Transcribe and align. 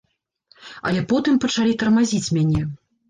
Але 0.91 1.03
потым 1.11 1.37
пачалі 1.43 1.77
тармазіць 1.83 2.33
мяне. 2.39 2.65